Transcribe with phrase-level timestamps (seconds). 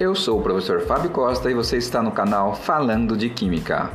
[0.00, 3.90] Eu sou o professor Fábio Costa e você está no canal Falando de Química.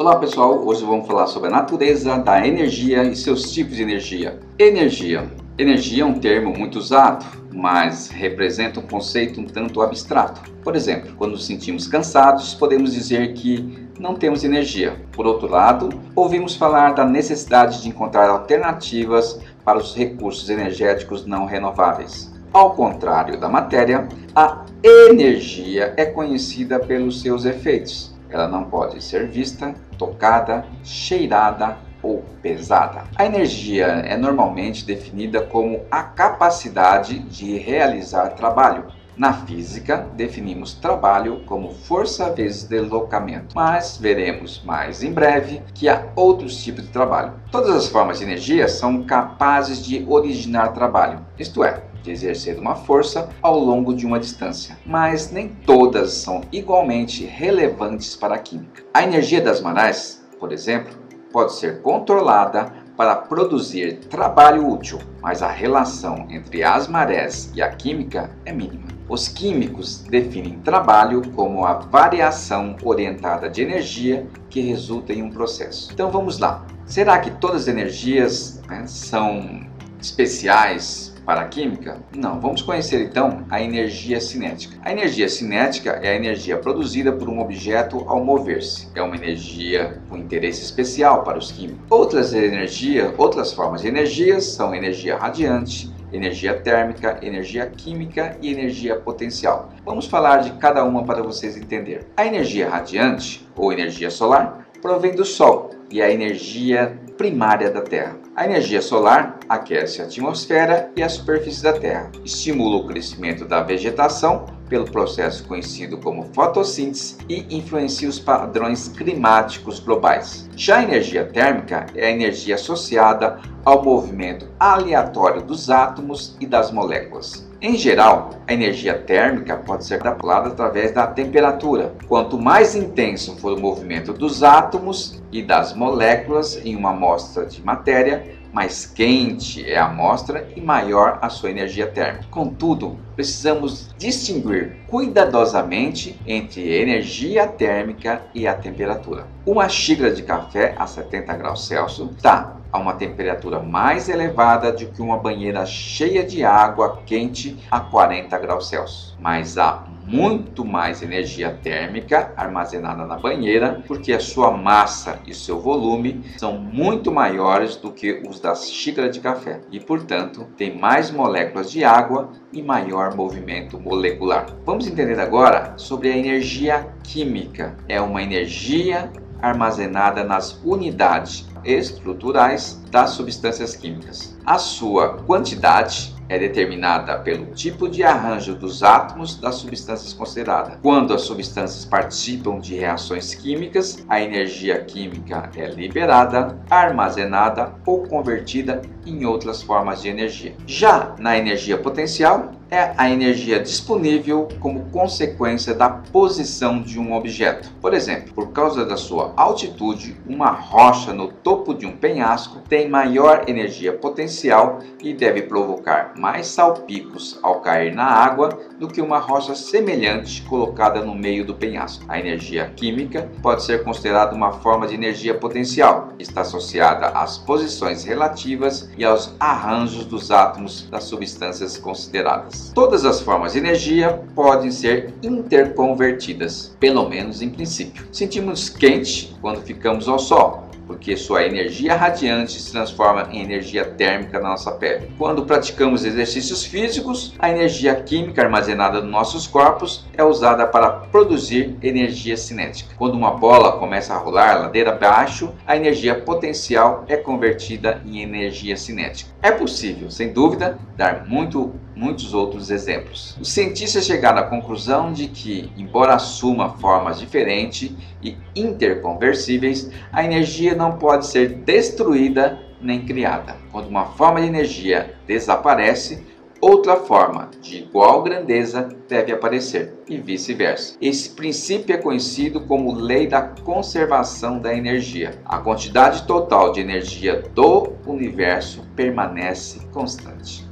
[0.00, 4.40] Olá pessoal, hoje vamos falar sobre a natureza da energia e seus tipos de energia.
[4.58, 5.30] Energia.
[5.56, 7.24] Energia é um termo muito usado,
[7.54, 10.50] mas representa um conceito um tanto abstrato.
[10.64, 14.96] Por exemplo, quando nos sentimos cansados, podemos dizer que não temos energia.
[15.12, 21.44] Por outro lado, ouvimos falar da necessidade de encontrar alternativas para os recursos energéticos não
[21.44, 22.32] renováveis.
[22.52, 28.16] Ao contrário da matéria, a energia é conhecida pelos seus efeitos.
[28.30, 33.04] Ela não pode ser vista, tocada, cheirada ou pesada.
[33.16, 38.84] A energia é normalmente definida como a capacidade de realizar trabalho,
[39.18, 46.06] na física, definimos trabalho como força vezes deslocamento, mas veremos mais em breve que há
[46.14, 47.34] outros tipos de trabalho.
[47.50, 52.76] Todas as formas de energia são capazes de originar trabalho, isto é, de exercer uma
[52.76, 58.84] força ao longo de uma distância, mas nem todas são igualmente relevantes para a química.
[58.94, 60.96] A energia das marés, por exemplo,
[61.32, 67.68] pode ser controlada para produzir trabalho útil, mas a relação entre as marés e a
[67.68, 68.88] química é mínima.
[69.08, 75.90] Os químicos definem trabalho como a variação orientada de energia que resulta em um processo.
[75.92, 76.66] Então vamos lá.
[76.86, 79.64] Será que todas as energias né, são
[80.00, 81.98] especiais para a química?
[82.16, 82.40] Não.
[82.40, 84.78] Vamos conhecer então a energia cinética.
[84.82, 88.88] A energia cinética é a energia produzida por um objeto ao mover-se.
[88.94, 91.84] É uma energia com interesse especial para os químicos.
[91.90, 98.96] Outras energias, outras formas de energia são energia radiante, energia térmica, energia química e energia
[98.96, 99.68] potencial.
[99.84, 102.06] Vamos falar de cada uma para vocês entenderem.
[102.16, 108.16] A energia radiante, ou energia solar, provém do Sol e a energia primária da Terra.
[108.34, 113.60] A energia solar aquece a atmosfera e a superfície da Terra, estimula o crescimento da
[113.60, 120.48] vegetação pelo processo conhecido como fotossíntese e influencia os padrões climáticos globais.
[120.54, 126.70] Já a energia térmica é a energia associada ao movimento aleatório dos átomos e das
[126.70, 127.47] moléculas.
[127.60, 131.92] Em geral, a energia térmica pode ser calculada através da temperatura.
[132.06, 137.60] Quanto mais intenso for o movimento dos átomos e das moléculas em uma amostra de
[137.60, 142.28] matéria, mais quente é a amostra e maior a sua energia térmica.
[142.30, 149.26] Contudo, precisamos distinguir cuidadosamente entre energia térmica e a temperatura.
[149.44, 154.86] Uma xícara de café a 70 graus Celsius está a uma temperatura mais elevada do
[154.86, 161.02] que uma banheira cheia de água quente a 40 graus Celsius, mas há muito mais
[161.02, 167.76] energia térmica armazenada na banheira, porque a sua massa e seu volume são muito maiores
[167.76, 172.62] do que os da xícara de café e, portanto, tem mais moléculas de água e
[172.62, 174.46] maior movimento molecular.
[174.64, 177.76] Vamos entender agora sobre a energia química.
[177.86, 184.36] É uma energia armazenada nas unidades estruturais das substâncias químicas.
[184.44, 190.78] A sua quantidade é determinada pelo tipo de arranjo dos átomos das substâncias consideradas.
[190.82, 198.82] Quando as substâncias participam de reações químicas, a energia química é liberada, armazenada ou convertida
[199.08, 200.54] em outras formas de energia.
[200.66, 207.70] Já na energia potencial, é a energia disponível como consequência da posição de um objeto.
[207.80, 212.88] Por exemplo, por causa da sua altitude, uma rocha no topo de um penhasco tem
[212.88, 219.18] maior energia potencial e deve provocar mais salpicos ao cair na água do que uma
[219.18, 222.04] rocha semelhante colocada no meio do penhasco.
[222.08, 228.04] A energia química pode ser considerada uma forma de energia potencial, está associada às posições
[228.04, 232.72] relativas e aos arranjos dos átomos das substâncias consideradas.
[232.74, 238.06] Todas as formas de energia podem ser interconvertidas, pelo menos em princípio.
[238.12, 244.40] Sentimos quente quando ficamos ao sol, porque sua energia radiante se transforma em energia térmica
[244.40, 245.12] na nossa pele.
[245.18, 251.76] Quando praticamos exercícios físicos, a energia química armazenada nos nossos corpos é usada para produzir
[251.82, 252.94] energia cinética.
[252.96, 258.76] Quando uma bola começa a rolar ladeira abaixo, a energia potencial é convertida em energia
[258.76, 259.30] cinética.
[259.42, 263.36] É possível, sem dúvida, dar muito, muitos outros exemplos.
[263.40, 267.90] Os cientistas chegaram à conclusão de que, embora assuma formas diferentes
[268.22, 273.56] e interconversíveis, a energia não pode ser destruída nem criada.
[273.72, 276.24] Quando uma forma de energia desaparece,
[276.60, 280.96] outra forma de igual grandeza deve aparecer, e vice-versa.
[281.00, 285.40] Esse princípio é conhecido como lei da conservação da energia.
[285.44, 290.67] A quantidade total de energia do universo permanece constante.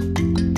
[0.00, 0.49] you